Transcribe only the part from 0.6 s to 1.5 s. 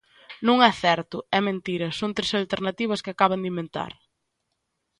é certo, é